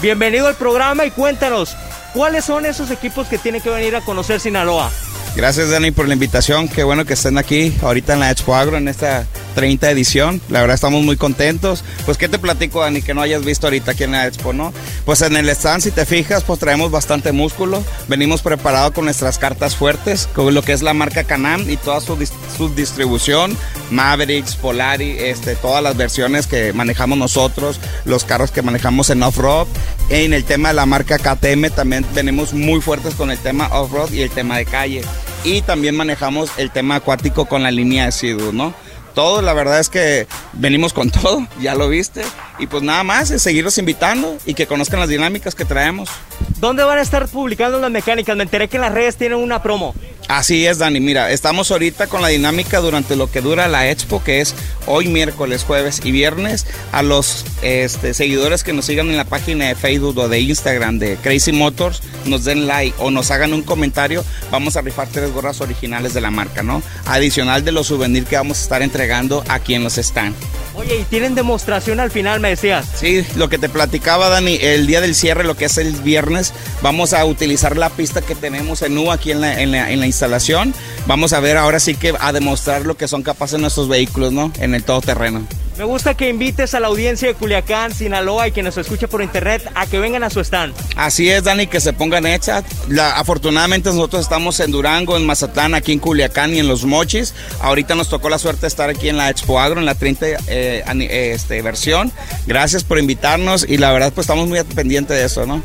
Bienvenido 0.02 0.48
al 0.48 0.56
programa 0.56 1.06
y 1.06 1.12
cuéntanos, 1.12 1.78
¿cuáles 2.16 2.44
son 2.44 2.66
esos 2.66 2.90
equipos 2.90 3.28
que 3.28 3.38
tienen 3.38 3.62
que 3.62 3.70
venir 3.70 3.96
a 3.96 4.02
conocer 4.02 4.40
Sinaloa? 4.40 4.90
Gracias 5.36 5.70
Dani 5.70 5.92
por 5.92 6.08
la 6.08 6.16
invitación, 6.16 6.68
qué 6.68 6.84
bueno 6.84 7.06
que 7.06 7.14
estén 7.14 7.38
aquí 7.38 7.78
ahorita 7.84 8.14
en 8.14 8.22
la 8.22 8.32
Expo 8.32 8.56
Agro 8.56 8.78
en 8.78 8.88
esta 8.88 9.28
30 9.58 9.90
edición. 9.90 10.40
La 10.50 10.62
verdad 10.62 10.76
estamos 10.76 11.04
muy 11.04 11.18
contentos. 11.18 11.84
Pues 12.06 12.20
qué 12.20 12.30
te 12.30 12.38
platico 12.38 12.82
Dani 12.82 13.02
que 13.02 13.16
no 13.16 13.22
hayas 13.22 13.44
visto 13.44 13.66
ahorita 13.66 13.94
aquí 13.94 14.04
en 14.04 14.12
la 14.12 14.28
Expo, 14.28 14.54
¿no? 14.54 14.72
Pues 15.04 15.24
en 15.24 15.36
el 15.36 15.50
stand 15.50 15.82
si 15.82 15.90
te 15.90 16.06
fijas 16.06 16.44
pues 16.44 16.60
traemos 16.60 16.92
bastante 16.92 17.32
músculo. 17.32 17.84
Venimos 18.08 18.44
preparados 18.44 18.92
con 18.92 19.06
nuestras 19.06 19.40
cartas 19.40 19.76
fuertes, 19.76 20.30
con 20.36 20.54
lo 20.54 20.62
que 20.62 20.74
es 20.74 20.84
la 20.84 20.94
marca 20.94 21.24
Canam 21.24 21.68
y 21.68 21.76
toda 21.76 22.02
su, 22.02 22.16
su 22.56 22.70
distribución, 22.76 23.58
Mavericks, 23.90 24.56
Polari, 24.58 25.18
este, 25.18 25.56
todas 25.56 25.82
las 25.82 25.98
versiones 25.98 26.46
que 26.46 26.72
manejamos 26.72 27.18
nosotros, 27.18 27.80
los 28.06 28.26
carros 28.26 28.52
que 28.52 28.62
manejamos 28.62 29.10
en 29.10 29.24
off-road. 29.24 29.66
En 30.10 30.34
el 30.34 30.44
tema 30.44 30.68
de 30.68 30.76
la 30.76 30.86
marca 30.86 31.18
KTM 31.18 31.72
también 31.76 32.06
venimos 32.14 32.54
muy 32.54 32.80
fuertes 32.80 33.16
con 33.16 33.32
el 33.32 33.40
tema 33.40 33.70
off-road 33.72 34.12
y 34.12 34.22
el 34.22 34.30
tema 34.30 34.58
de 34.58 34.66
calle 34.66 35.02
y 35.44 35.62
también 35.62 35.96
manejamos 35.96 36.52
el 36.58 36.72
tema 36.72 36.96
acuático 36.96 37.46
con 37.46 37.64
la 37.64 37.72
línea 37.72 38.06
de 38.06 38.12
Sidu, 38.12 38.52
¿no? 38.52 38.74
Todo, 39.18 39.42
la 39.42 39.54
verdad 39.54 39.80
es 39.80 39.90
que 39.90 40.28
venimos 40.54 40.94
con 40.94 41.10
todo, 41.10 41.48
ya 41.60 41.74
lo 41.74 41.90
viste. 41.90 42.22
Y 42.60 42.68
pues 42.68 42.84
nada 42.84 43.04
más 43.04 43.32
es 43.32 43.42
seguirlos 43.42 43.80
invitando 43.80 44.38
y 44.46 44.54
que 44.54 44.68
conozcan 44.68 45.00
las 45.00 45.10
dinámicas 45.10 45.56
que 45.56 45.66
traemos. 45.66 46.08
¿Dónde 46.60 46.84
van 46.84 47.00
a 47.00 47.02
estar 47.02 47.28
publicando 47.28 47.80
las 47.80 47.90
mecánicas? 47.90 48.38
Me 48.38 48.44
enteré 48.44 48.68
que 48.68 48.78
en 48.78 48.82
las 48.82 48.94
redes 48.94 49.18
tienen 49.18 49.40
una 49.40 49.64
promo. 49.64 49.96
Así 50.28 50.66
es, 50.66 50.78
Dani. 50.78 51.00
Mira, 51.00 51.32
estamos 51.32 51.72
ahorita 51.72 52.08
con 52.08 52.22
la 52.22 52.28
dinámica 52.28 52.80
durante 52.80 53.16
lo 53.16 53.32
que 53.32 53.40
dura 53.40 53.70
la 53.70 53.90
expo, 53.90 54.22
que 54.22 54.42
es 54.42 54.56
hoy 54.86 55.08
miércoles, 55.08 55.64
jueves 55.64 56.02
y 56.04 56.12
viernes. 56.12 56.66
A 56.92 57.02
los 57.02 57.46
este, 57.62 58.14
seguidores 58.14 58.64
que 58.64 58.74
nos 58.74 58.86
sigan 58.86 59.10
en 59.10 59.16
la 59.16 59.24
página 59.24 59.66
de 59.68 59.76
Facebook 59.76 60.18
o 60.18 60.28
de 60.28 60.42
Instagram 60.42 61.00
de 61.00 61.16
Crazy 61.16 61.54
Motors, 61.54 62.02
nos 62.26 62.44
den 62.44 62.68
like 62.68 62.96
o 63.00 63.10
nos 63.10 63.32
hagan 63.32 63.54
un 63.54 63.64
comentario, 63.64 64.24
vamos 64.52 64.76
a 64.76 64.82
rifar 64.82 65.08
tres 65.08 65.32
gorras 65.32 65.62
originales 65.62 66.14
de 66.14 66.22
la 66.22 66.32
marca, 66.32 66.62
¿no? 66.62 66.84
Adicional 67.06 67.64
de 67.64 67.72
los 67.72 67.88
souvenirs 67.88 68.28
que 68.28 68.36
vamos 68.36 68.60
a 68.60 68.64
estar 68.64 68.82
entregando 68.82 69.44
a 69.48 69.60
quien 69.60 69.84
nos 69.84 69.98
están. 69.98 70.36
Oye, 70.78 71.00
y 71.00 71.04
tienen 71.06 71.34
demostración 71.34 72.00
al 72.00 72.12
final, 72.12 72.40
me 72.40 72.50
decías. 72.50 72.86
Sí, 72.96 73.26
lo 73.36 73.50
que 73.50 73.58
te 73.58 73.68
platicaba, 73.68 74.30
Dani, 74.30 74.60
el 74.62 74.86
día 74.86 75.02
del 75.02 75.16
cierre, 75.16 75.44
lo 75.44 75.58
que 75.58 75.66
es 75.66 75.80
el 75.80 75.94
viernes, 75.94 76.54
vamos 76.84 77.14
a 77.14 77.26
utilizar 77.26 77.78
la 77.78 77.90
pista 77.90 78.22
que 78.22 78.36
tenemos 78.36 78.84
en 78.84 78.96
U 78.96 79.12
aquí 79.12 79.32
en 79.32 79.42
la, 79.42 79.60
en 79.60 79.72
la, 79.72 80.06
instalación. 80.06 80.76
Vamos 81.08 81.34
a 81.34 81.40
ver 81.40 81.58
ahora 81.58 81.80
sí 81.80 81.96
que 81.96 82.14
a 82.20 82.32
demostrar 82.32 82.86
lo 82.86 82.96
que 82.96 83.08
son 83.08 83.24
capaces 83.24 83.60
nuestros 83.60 83.90
vehículos, 83.90 84.32
¿no? 84.32 84.54
En 84.60 84.76
el 84.76 84.84
todoterreno. 84.84 85.48
Me 85.78 85.84
gusta 85.84 86.16
que 86.16 86.28
invites 86.28 86.74
a 86.74 86.80
la 86.80 86.88
audiencia 86.88 87.28
de 87.28 87.36
Culiacán, 87.36 87.94
Sinaloa 87.94 88.48
y 88.48 88.52
quien 88.52 88.66
nos 88.66 88.78
escucha 88.78 89.08
por 89.08 89.22
internet 89.22 89.70
a 89.76 89.86
que 89.86 90.00
vengan 90.00 90.24
a 90.24 90.32
su 90.32 90.40
stand. 90.40 90.74
Así 90.96 91.30
es, 91.30 91.44
Dani, 91.44 91.68
que 91.68 91.80
se 91.80 91.94
pongan 91.94 92.26
hechas. 92.26 92.64
afortunadamente 93.14 93.90
nosotros 93.90 94.24
estamos 94.24 94.60
en 94.60 94.72
Durango, 94.72 95.18
en 95.18 95.26
Mazatlán, 95.28 95.76
aquí 95.76 95.92
en 95.92 96.00
Culiacán 96.00 96.56
y 96.56 96.60
en 96.60 96.68
Los 96.68 96.84
Mochis. 96.84 97.36
Ahorita 97.62 97.94
nos 97.94 98.10
tocó 98.10 98.28
la 98.28 98.40
suerte 98.40 98.62
de 98.62 98.68
estar 98.70 98.90
aquí 98.90 99.10
en 99.10 99.18
la 99.18 99.30
Expo 99.30 99.60
Agro, 99.60 99.80
en 99.80 99.86
la 99.86 99.94
30 99.94 100.26
eh, 100.48 100.84
este, 101.34 101.62
versión. 101.62 102.12
Gracias 102.48 102.84
por 102.84 102.98
invitarnos 102.98 103.64
y 103.68 103.78
la 103.78 103.92
verdad 103.92 104.12
pues 104.14 104.26
estamos 104.26 104.48
muy 104.48 104.64
pendientes 104.64 105.16
de 105.16 105.26
eso, 105.26 105.46
¿no? 105.46 105.62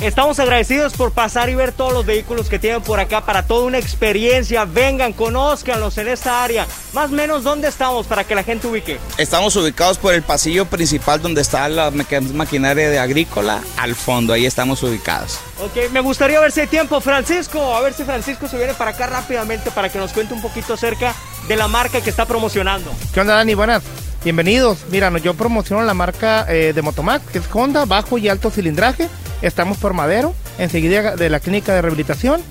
Estamos 0.00 0.40
agradecidos 0.40 0.94
por 0.94 1.12
pasar 1.12 1.50
y 1.50 1.54
ver 1.54 1.72
todos 1.72 1.92
los 1.92 2.06
vehículos 2.06 2.48
que 2.48 2.58
tienen 2.58 2.80
por 2.80 2.98
acá 3.00 3.20
para 3.26 3.42
toda 3.46 3.66
una 3.66 3.76
experiencia. 3.76 4.64
Vengan, 4.64 5.12
conózcanlos 5.12 5.98
en 5.98 6.08
esta 6.08 6.42
área. 6.42 6.66
Más 6.94 7.10
o 7.10 7.12
menos, 7.12 7.44
¿dónde 7.44 7.68
estamos 7.68 8.06
para 8.06 8.24
que 8.24 8.34
la 8.34 8.42
gente 8.42 8.66
ubique? 8.66 8.98
Estamos 9.18 9.54
ubicados 9.56 9.98
por 9.98 10.14
el 10.14 10.22
pasillo 10.22 10.64
principal 10.64 11.20
donde 11.20 11.42
está 11.42 11.68
la 11.68 11.92
maquinaria 12.32 12.88
de 12.88 12.98
agrícola. 12.98 13.60
Al 13.76 13.94
fondo, 13.94 14.32
ahí 14.32 14.46
estamos 14.46 14.82
ubicados. 14.82 15.38
Ok, 15.60 15.90
me 15.92 16.00
gustaría 16.00 16.40
ver 16.40 16.50
si 16.50 16.60
hay 16.60 16.66
tiempo, 16.66 16.98
Francisco. 17.02 17.76
A 17.76 17.82
ver 17.82 17.92
si 17.92 18.04
Francisco 18.04 18.48
se 18.48 18.56
viene 18.56 18.72
para 18.72 18.92
acá 18.92 19.06
rápidamente 19.06 19.70
para 19.70 19.90
que 19.90 19.98
nos 19.98 20.14
cuente 20.14 20.32
un 20.32 20.40
poquito 20.40 20.72
acerca 20.72 21.14
de 21.46 21.56
la 21.56 21.68
marca 21.68 22.00
que 22.00 22.08
está 22.08 22.24
promocionando. 22.24 22.90
¿Qué 23.12 23.20
onda, 23.20 23.34
Dani? 23.34 23.52
Buenas. 23.52 23.82
Bienvenidos. 24.22 24.84
Mira, 24.90 25.16
yo 25.18 25.32
promociono 25.32 25.82
la 25.82 25.94
marca 25.94 26.44
eh, 26.46 26.72
de 26.74 26.82
Motomac, 26.82 27.24
que 27.24 27.38
es 27.38 27.44
Honda, 27.50 27.86
bajo 27.86 28.18
y 28.18 28.28
alto 28.28 28.50
cilindraje. 28.50 29.08
Estamos 29.40 29.78
por 29.78 29.94
Madero, 29.94 30.34
enseguida 30.58 31.16
de 31.16 31.30
la 31.30 31.40
clínica 31.40 31.72
de 31.72 31.80
rehabilitación. 31.80 32.42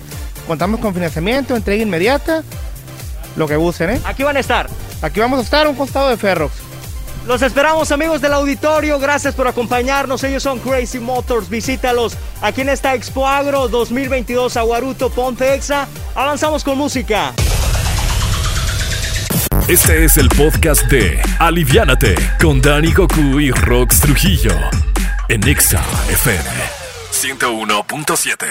Contamos 0.48 0.80
con 0.80 0.94
financiamiento, 0.94 1.54
entrega 1.54 1.80
inmediata, 1.80 2.42
lo 3.36 3.46
que 3.46 3.54
gusten, 3.54 3.90
¿eh? 3.90 4.00
Aquí 4.04 4.24
van 4.24 4.36
a 4.36 4.40
estar. 4.40 4.68
Aquí 5.00 5.20
vamos 5.20 5.38
a 5.38 5.42
estar, 5.42 5.68
un 5.68 5.76
costado 5.76 6.08
de 6.08 6.16
Ferrox. 6.16 6.54
Los 7.28 7.40
esperamos 7.42 7.92
amigos 7.92 8.20
del 8.20 8.32
auditorio, 8.32 8.98
gracias 8.98 9.34
por 9.36 9.46
acompañarnos, 9.46 10.24
ellos 10.24 10.42
son 10.42 10.58
Crazy 10.58 10.98
Motors, 10.98 11.48
visítalos 11.48 12.16
aquí 12.40 12.62
en 12.62 12.70
esta 12.70 12.94
Expo 12.94 13.28
Agro 13.28 13.68
2022 13.68 14.56
Aguaruto 14.56 15.10
Ponte 15.10 15.54
Exa, 15.54 15.86
avanzamos 16.16 16.64
con 16.64 16.78
música. 16.78 17.34
Este 19.70 20.04
es 20.04 20.16
el 20.16 20.28
podcast 20.30 20.82
de 20.90 21.22
Aliviánate 21.38 22.16
con 22.40 22.60
Dani 22.60 22.92
Goku 22.92 23.38
y 23.38 23.52
Rox 23.52 24.00
Trujillo 24.00 24.50
en 25.28 25.46
Exa 25.46 25.80
FM 26.08 26.50
101.7. 27.12 28.48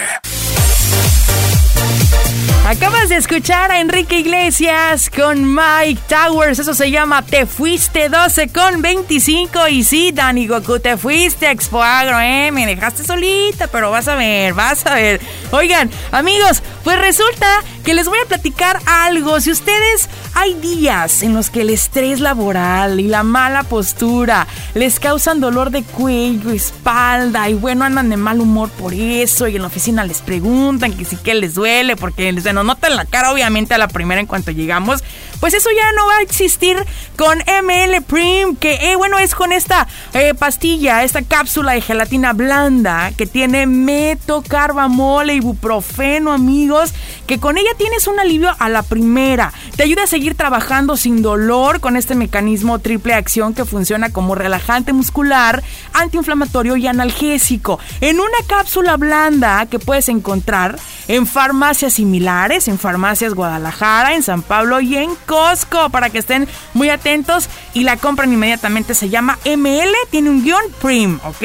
Acabas 2.66 3.08
de 3.08 3.16
escuchar 3.16 3.70
a 3.70 3.80
Enrique 3.80 4.20
Iglesias 4.20 5.10
con 5.10 5.54
Mike 5.54 6.00
Towers. 6.08 6.58
Eso 6.58 6.72
se 6.72 6.90
llama 6.90 7.22
Te 7.22 7.44
Fuiste 7.44 8.08
12 8.08 8.48
con 8.48 8.80
25. 8.80 9.68
Y 9.68 9.84
sí, 9.84 10.12
Dani 10.12 10.46
Goku, 10.46 10.78
te 10.78 10.96
fuiste 10.96 11.50
Expo 11.50 11.82
Agro, 11.82 12.20
¿eh? 12.20 12.50
Me 12.52 12.66
dejaste 12.66 13.02
solita, 13.02 13.66
pero 13.66 13.90
vas 13.90 14.08
a 14.08 14.14
ver, 14.14 14.54
vas 14.54 14.86
a 14.86 14.94
ver. 14.94 15.20
Oigan, 15.50 15.90
amigos, 16.12 16.62
pues 16.84 16.98
resulta 16.98 17.62
que 17.84 17.94
les 17.94 18.08
voy 18.08 18.18
a 18.18 18.28
platicar 18.28 18.80
algo. 18.86 19.40
Si 19.40 19.50
ustedes 19.50 20.08
hay 20.34 20.54
días 20.54 21.22
en 21.22 21.34
los 21.34 21.50
que 21.50 21.62
el 21.62 21.70
estrés 21.70 22.20
laboral 22.20 23.00
y 23.00 23.08
la 23.08 23.22
mala 23.22 23.62
postura 23.62 24.46
les 24.74 25.00
causan 25.00 25.40
dolor 25.40 25.70
de 25.70 25.82
cuello, 25.82 26.50
espalda 26.50 27.48
y 27.48 27.54
bueno, 27.54 27.84
andan 27.84 28.10
de 28.10 28.16
mal 28.16 28.40
humor 28.40 28.70
por 28.70 28.94
eso 28.94 29.48
y 29.48 29.56
en 29.56 29.62
la 29.62 29.68
oficina 29.68 30.04
les 30.04 30.22
preguntan 30.22 30.92
que 30.92 31.04
si 31.04 31.16
qué 31.16 31.34
les 31.34 31.54
duele 31.54 31.96
porque 31.96 32.32
les 32.32 32.44
nos 32.52 32.64
notan 32.64 32.96
la 32.96 33.04
cara 33.04 33.32
obviamente 33.32 33.74
a 33.74 33.78
la 33.78 33.88
primera 33.88 34.20
en 34.20 34.26
cuanto 34.26 34.50
llegamos, 34.50 35.02
pues 35.40 35.54
eso 35.54 35.70
ya 35.74 35.92
no 35.92 36.06
va 36.06 36.18
a 36.18 36.22
existir 36.22 36.76
con 37.16 37.38
ML 37.38 38.02
Prim, 38.06 38.56
que 38.56 38.92
eh, 38.92 38.96
bueno, 38.96 39.18
es 39.18 39.34
con 39.34 39.52
esta 39.52 39.88
eh, 40.12 40.34
pastilla, 40.34 41.02
esta 41.02 41.22
cápsula 41.22 41.72
de 41.72 41.80
gelatina 41.80 42.32
blanda 42.32 43.12
que 43.16 43.26
tiene 43.26 43.66
metocarbamol 43.66 45.30
e 45.30 45.34
ibuprofeno, 45.36 46.32
amigos, 46.32 46.92
que 47.26 47.38
con 47.38 47.56
ella 47.56 47.69
tienes 47.76 48.06
un 48.06 48.18
alivio 48.18 48.54
a 48.58 48.68
la 48.68 48.82
primera. 48.82 49.52
Te 49.76 49.82
ayuda 49.82 50.04
a 50.04 50.06
seguir 50.06 50.34
trabajando 50.34 50.96
sin 50.96 51.22
dolor 51.22 51.80
con 51.80 51.96
este 51.96 52.14
mecanismo 52.14 52.78
triple 52.78 53.14
acción 53.14 53.54
que 53.54 53.64
funciona 53.64 54.10
como 54.10 54.34
relajante 54.34 54.92
muscular, 54.92 55.62
antiinflamatorio 55.92 56.76
y 56.76 56.86
analgésico. 56.86 57.78
En 58.00 58.20
una 58.20 58.38
cápsula 58.46 58.96
blanda 58.96 59.66
que 59.66 59.78
puedes 59.78 60.08
encontrar 60.08 60.78
en 61.08 61.26
farmacias 61.26 61.94
similares, 61.94 62.68
en 62.68 62.78
farmacias 62.78 63.34
Guadalajara, 63.34 64.14
en 64.14 64.22
San 64.22 64.42
Pablo 64.42 64.80
y 64.80 64.96
en 64.96 65.10
Costco, 65.26 65.90
para 65.90 66.10
que 66.10 66.18
estén 66.18 66.48
muy 66.72 66.88
atentos 66.88 67.48
y 67.74 67.82
la 67.82 67.96
compran 67.96 68.32
inmediatamente. 68.32 68.94
Se 68.94 69.08
llama 69.08 69.38
ML, 69.44 69.92
tiene 70.10 70.30
un 70.30 70.44
guion 70.44 70.62
Prim, 70.80 71.18
¿ok? 71.24 71.44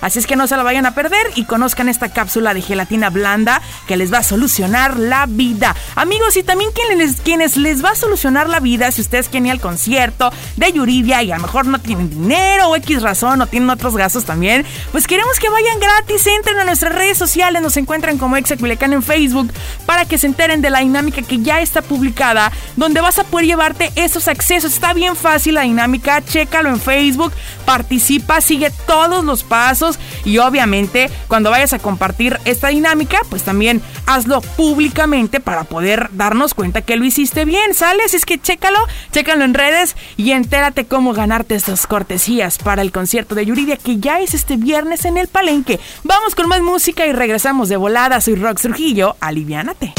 Así 0.00 0.18
es 0.18 0.26
que 0.26 0.36
no 0.36 0.46
se 0.46 0.56
la 0.56 0.62
vayan 0.62 0.86
a 0.86 0.94
perder 0.94 1.26
y 1.34 1.44
conozcan 1.44 1.88
esta 1.88 2.10
cápsula 2.10 2.52
de 2.52 2.62
gelatina 2.62 3.10
blanda 3.10 3.62
que 3.86 3.96
les 3.96 4.12
va 4.12 4.18
a 4.18 4.22
solucionar 4.22 4.98
la 4.98 5.26
vida. 5.26 5.65
Amigos, 5.94 6.36
y 6.36 6.42
también 6.42 6.70
quienes, 7.22 7.56
les 7.56 7.84
va 7.84 7.90
a 7.90 7.94
solucionar 7.94 8.48
la 8.48 8.60
vida, 8.60 8.90
si 8.92 9.00
ustedes 9.00 9.28
quieren 9.28 9.46
ir 9.46 9.52
al 9.52 9.60
concierto 9.60 10.30
de 10.56 10.72
Yuridia 10.72 11.22
y 11.22 11.32
a 11.32 11.36
lo 11.36 11.42
mejor 11.42 11.66
no 11.66 11.78
tienen 11.78 12.10
dinero 12.10 12.68
o 12.68 12.76
X 12.76 13.02
razón 13.02 13.40
o 13.40 13.46
tienen 13.46 13.70
otros 13.70 13.96
gastos 13.96 14.24
también, 14.24 14.64
pues 14.92 15.06
queremos 15.06 15.38
que 15.38 15.48
vayan 15.48 15.78
gratis, 15.80 16.26
entren 16.26 16.58
a 16.58 16.64
nuestras 16.64 16.94
redes 16.94 17.18
sociales, 17.18 17.62
nos 17.62 17.76
encuentran 17.76 18.18
como 18.18 18.36
Exaculecán 18.36 18.92
en 18.92 19.02
Facebook 19.02 19.52
para 19.86 20.04
que 20.04 20.18
se 20.18 20.26
enteren 20.26 20.60
de 20.60 20.70
la 20.70 20.80
dinámica 20.80 21.22
que 21.22 21.40
ya 21.40 21.60
está 21.60 21.82
publicada, 21.82 22.52
donde 22.76 23.00
vas 23.00 23.18
a 23.18 23.24
poder 23.24 23.46
llevarte 23.46 23.90
esos 23.96 24.28
accesos. 24.28 24.74
Está 24.74 24.92
bien 24.92 25.16
fácil 25.16 25.54
la 25.54 25.62
dinámica, 25.62 26.24
chécalo 26.24 26.68
en 26.68 26.80
Facebook, 26.80 27.32
participa, 27.64 28.40
sigue 28.40 28.70
todos 28.86 29.24
los 29.24 29.42
pasos 29.42 29.98
y 30.24 30.38
obviamente 30.38 31.10
cuando 31.28 31.50
vayas 31.50 31.72
a 31.72 31.78
compartir 31.78 32.38
esta 32.44 32.68
dinámica, 32.68 33.18
pues 33.28 33.42
también 33.42 33.82
hazlo 34.06 34.40
públicamente 34.40 35.40
para 35.40 35.55
poder 35.64 36.08
darnos 36.12 36.54
cuenta 36.54 36.82
que 36.82 36.96
lo 36.96 37.04
hiciste 37.04 37.44
bien, 37.44 37.74
¿sale? 37.74 38.02
Así 38.04 38.16
es 38.16 38.26
que 38.26 38.38
chécalo, 38.38 38.78
chécalo 39.12 39.44
en 39.44 39.54
redes 39.54 39.96
y 40.16 40.32
entérate 40.32 40.86
cómo 40.86 41.12
ganarte 41.12 41.54
estas 41.54 41.86
cortesías 41.86 42.58
para 42.58 42.82
el 42.82 42.92
concierto 42.92 43.34
de 43.34 43.46
Yuridia 43.46 43.76
que 43.76 43.98
ya 43.98 44.20
es 44.20 44.34
este 44.34 44.56
viernes 44.56 45.04
en 45.04 45.16
el 45.16 45.28
Palenque. 45.28 45.80
Vamos 46.04 46.34
con 46.34 46.48
más 46.48 46.60
música 46.60 47.06
y 47.06 47.12
regresamos 47.12 47.68
de 47.68 47.76
volada. 47.76 48.20
Soy 48.20 48.36
Rox 48.36 48.62
Trujillo 48.62 49.16
aliviánate. 49.20 49.94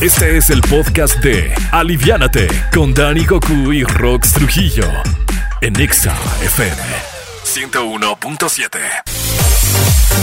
Este 0.00 0.38
es 0.38 0.48
el 0.48 0.62
podcast 0.62 1.16
de 1.18 1.52
Aliviánate 1.72 2.48
con 2.72 2.94
Dani 2.94 3.26
Goku 3.26 3.72
y 3.72 3.84
Rox 3.84 4.32
Trujillo 4.32 4.88
en 5.60 5.78
Exa 5.78 6.16
FM 6.42 6.82
101.7. 7.44 9.19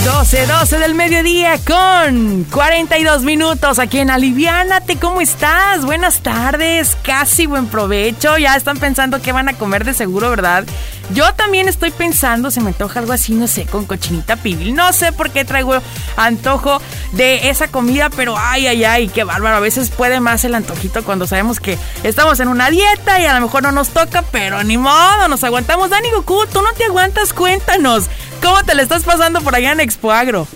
12, 0.04 0.46
12 0.46 0.80
del 0.80 0.96
mediodía 0.96 1.58
con 1.66 2.46
42 2.46 3.24
minutos 3.24 3.80
aquí 3.80 4.00
en 4.00 4.10
Aliviánate. 4.10 4.98
¿Cómo 4.98 5.22
estás? 5.22 5.86
Buenas 5.86 6.20
tardes, 6.20 6.98
casi 7.04 7.46
buen 7.46 7.68
provecho. 7.68 8.38
Ya 8.38 8.56
están 8.56 8.78
pensando 8.78 9.22
qué 9.22 9.32
van 9.32 9.50
a 9.50 9.54
comer 9.54 9.84
de 9.86 9.94
seguro, 9.94 10.30
¿verdad? 10.30 10.66
Yo 11.14 11.34
también 11.34 11.70
estoy 11.70 11.92
pensando, 11.92 12.52
se 12.52 12.60
me 12.60 12.70
antoja 12.70 13.00
algo 13.00 13.14
así, 13.14 13.34
no 13.34 13.48
sé, 13.48 13.66
con 13.66 13.86
cochinita 13.86 14.36
pibil. 14.36 14.76
No 14.76 14.92
sé 14.92 15.14
por 15.14 15.30
qué 15.32 15.46
traigo 15.46 15.74
antojo 16.18 16.82
de 17.14 17.50
esa 17.50 17.70
comida, 17.70 18.10
pero 18.10 18.36
ay, 18.38 18.68
ay, 18.68 18.84
ay, 18.84 19.08
qué 19.08 19.24
bárbaro. 19.24 19.56
A 19.56 19.62
veces 19.62 19.90
puede 19.90 20.20
más 20.20 20.44
el 20.44 20.54
antojito 20.54 21.04
cuando 21.04 21.26
sabemos 21.26 21.62
que 21.62 21.78
estamos 22.04 22.40
en 22.42 22.50
una 22.50 22.70
dieta 22.70 23.20
y 23.22 23.26
a 23.26 23.34
lo 23.34 23.42
mejor 23.42 23.64
no 23.64 23.72
nos 23.72 23.90
toca, 23.90 24.22
pero 24.32 24.64
ni 24.64 24.78
modo, 24.78 25.28
nos 25.30 25.44
aguantamos. 25.46 25.90
Dani 25.90 26.12
Goku, 26.12 26.46
tú 26.48 26.62
no 26.62 26.74
te 26.74 26.84
aguantas, 26.84 27.32
cuéntanos. 27.32 28.10
¿Cómo 28.42 28.64
te 28.64 28.76
le 28.76 28.84
estás 28.84 29.04
pasando 29.04 29.42
por 29.42 29.56
allá 29.56 29.72
en 29.72 29.80
Expo 29.80 30.12
Agro? 30.12 30.48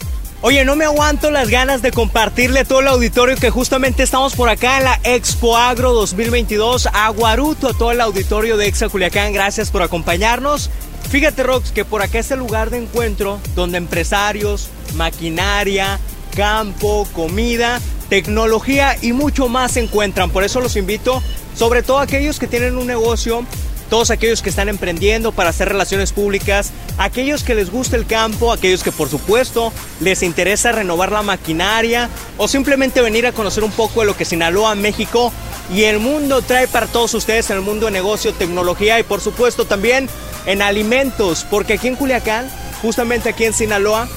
Oye, 0.44 0.66
no 0.66 0.76
me 0.76 0.86
aguanto 0.86 1.30
las 1.30 1.50
ganas 1.50 1.84
de 1.84 1.92
compartirle 1.92 2.66
todo 2.66 2.80
el 2.80 2.88
auditorio 2.88 3.36
que 3.36 3.52
justamente 3.52 4.02
estamos 4.02 4.34
por 4.34 4.50
acá 4.50 4.80
en 4.80 4.86
la 4.86 5.00
Expo 5.04 5.56
Agro 5.56 5.94
2022. 5.94 6.88
Aguaruto 6.88 7.68
a 7.68 7.74
todo 7.74 7.92
el 7.92 8.02
auditorio 8.02 8.58
de 8.58 8.66
Exa 8.66 8.90
Culiacán. 8.90 9.34
Gracias 9.34 9.70
por 9.70 9.84
acompañarnos. 9.84 10.72
Fíjate, 11.12 11.44
Rox, 11.44 11.72
que 11.72 11.86
por 11.86 12.02
acá 12.02 12.18
es 12.18 12.32
el 12.32 12.40
lugar 12.40 12.72
de 12.72 12.80
encuentro 12.80 13.40
donde 13.54 13.78
empresarios, 13.78 14.70
maquinaria, 14.96 16.00
campo, 16.36 17.08
comida, 17.14 17.80
tecnología 18.10 18.98
y 19.00 19.14
mucho 19.14 19.48
más 19.48 19.74
se 19.74 19.82
encuentran. 19.82 20.32
Por 20.32 20.44
eso 20.44 20.60
los 20.60 20.76
invito, 20.76 21.22
sobre 21.56 21.84
todo 21.84 22.00
aquellos 22.00 22.40
que 22.40 22.48
tienen 22.48 22.78
un 22.78 22.88
negocio 22.88 23.46
todos 23.92 24.10
aquellos 24.10 24.42
que 24.42 24.50
están 24.50 24.70
emprendiendo 24.70 25.34
para 25.34 25.50
hacer 25.50 25.68
relaciones 25.68 26.14
públicas, 26.14 26.72
aquellos 26.98 27.44
que 27.44 27.56
les 27.56 27.70
gusta 27.70 27.98
el 27.98 28.06
campo, 28.06 28.54
aquellos 28.54 28.84
que 28.84 28.92
por 28.94 29.10
supuesto 29.10 29.74
les 30.00 30.24
interesa 30.24 30.72
renovar 30.72 31.12
la 31.12 31.24
maquinaria 31.24 32.10
o 32.38 32.48
simplemente 32.48 33.02
venir 33.02 33.28
a 33.28 33.34
conocer 33.34 33.66
un 33.66 33.72
poco 33.72 34.00
de 34.00 34.06
lo 34.06 34.16
que 34.16 34.24
Sinaloa, 34.24 34.76
México 34.76 35.34
y 35.76 35.84
el 35.84 36.00
mundo 36.00 36.42
trae 36.42 36.70
para 36.70 36.88
todos 36.88 37.14
ustedes 37.16 37.50
en 37.50 37.58
el 37.58 37.64
mundo 37.64 37.88
de 37.88 37.92
negocio, 37.92 38.34
tecnología 38.34 38.98
y 38.98 39.04
por 39.04 39.20
supuesto 39.20 39.66
también 39.66 40.08
en 40.46 40.62
alimentos, 40.62 41.46
porque 41.50 41.74
aquí 41.74 41.90
en 41.90 41.98
Culiacán, 41.98 42.50
justamente 42.82 43.28
aquí 43.28 43.44
en 43.44 43.54
Sinaloa, 43.54 44.08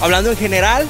hablando 0.00 0.30
en 0.30 0.36
general, 0.36 0.86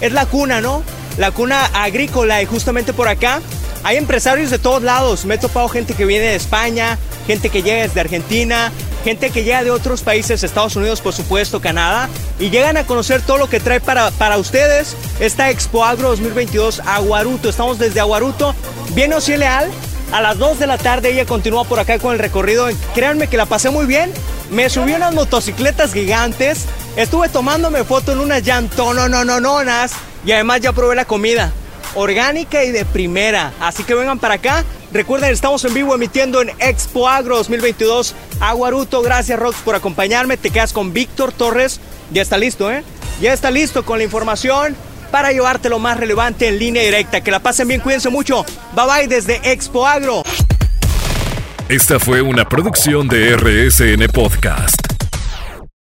es 0.00 0.12
la 0.12 0.24
cuna, 0.24 0.60
¿no? 0.60 0.84
La 1.16 1.32
cuna 1.32 1.66
agrícola 1.74 2.40
y 2.42 2.46
justamente 2.46 2.92
por 2.92 3.08
acá 3.08 3.40
hay 3.82 3.96
empresarios 3.96 4.50
de 4.50 4.60
todos 4.60 4.84
lados. 4.84 5.24
Me 5.24 5.34
he 5.34 5.38
topado 5.38 5.68
gente 5.68 5.94
que 5.94 6.04
viene 6.04 6.26
de 6.26 6.36
España, 6.36 6.96
gente 7.28 7.50
que 7.50 7.62
llega 7.62 7.82
desde 7.82 8.00
Argentina, 8.00 8.72
gente 9.04 9.28
que 9.28 9.44
llega 9.44 9.62
de 9.62 9.70
otros 9.70 10.00
países, 10.00 10.42
Estados 10.42 10.76
Unidos, 10.76 11.02
por 11.02 11.12
supuesto, 11.12 11.60
Canadá, 11.60 12.08
y 12.40 12.48
llegan 12.48 12.78
a 12.78 12.86
conocer 12.86 13.20
todo 13.20 13.36
lo 13.36 13.50
que 13.50 13.60
trae 13.60 13.80
para, 13.80 14.10
para 14.12 14.38
ustedes 14.38 14.96
esta 15.20 15.50
Expo 15.50 15.84
Agro 15.84 16.08
2022 16.08 16.80
Aguaruto. 16.86 17.50
Estamos 17.50 17.78
desde 17.78 18.00
Aguaruto. 18.00 18.54
Viene 18.94 19.14
Ociel 19.14 19.40
Leal. 19.40 19.70
A 20.10 20.22
las 20.22 20.38
2 20.38 20.58
de 20.58 20.66
la 20.66 20.78
tarde 20.78 21.10
ella 21.10 21.26
continúa 21.26 21.64
por 21.64 21.78
acá 21.78 21.98
con 21.98 22.14
el 22.14 22.18
recorrido. 22.18 22.66
Créanme 22.94 23.26
que 23.26 23.36
la 23.36 23.44
pasé 23.44 23.68
muy 23.68 23.84
bien. 23.84 24.10
Me 24.50 24.70
subí 24.70 24.94
unas 24.94 25.12
motocicletas 25.12 25.92
gigantes. 25.92 26.64
Estuve 26.96 27.28
tomándome 27.28 27.84
foto 27.84 28.12
en 28.12 28.20
unas 28.20 28.42
llantononononas. 28.42 29.92
Y 30.24 30.32
además 30.32 30.60
ya 30.60 30.72
probé 30.72 30.96
la 30.96 31.04
comida. 31.04 31.52
Orgánica 31.94 32.64
y 32.64 32.70
de 32.70 32.84
primera. 32.84 33.52
Así 33.60 33.84
que 33.84 33.94
vengan 33.94 34.18
para 34.18 34.34
acá. 34.34 34.64
Recuerden, 34.92 35.32
estamos 35.32 35.64
en 35.64 35.74
vivo 35.74 35.94
emitiendo 35.94 36.40
en 36.40 36.50
Expo 36.58 37.08
Agro 37.08 37.36
2022 37.36 38.14
Aguaruto. 38.40 39.02
Gracias, 39.02 39.38
Rox, 39.38 39.58
por 39.58 39.74
acompañarme. 39.74 40.36
Te 40.36 40.50
quedas 40.50 40.72
con 40.72 40.92
Víctor 40.92 41.32
Torres. 41.32 41.80
Ya 42.10 42.22
está 42.22 42.38
listo, 42.38 42.70
¿eh? 42.70 42.82
Ya 43.20 43.32
está 43.32 43.50
listo 43.50 43.84
con 43.84 43.98
la 43.98 44.04
información 44.04 44.76
para 45.10 45.32
llevarte 45.32 45.68
lo 45.68 45.78
más 45.78 45.98
relevante 45.98 46.48
en 46.48 46.58
línea 46.58 46.82
directa. 46.82 47.20
Que 47.20 47.30
la 47.30 47.40
pasen 47.40 47.68
bien, 47.68 47.80
cuídense 47.80 48.08
mucho. 48.08 48.44
Bye 48.74 48.86
bye 48.86 49.08
desde 49.08 49.40
Expo 49.42 49.86
Agro. 49.86 50.22
Esta 51.68 51.98
fue 52.00 52.22
una 52.22 52.48
producción 52.48 53.08
de 53.08 53.36
RSN 53.36 54.08
Podcast. 54.08 54.87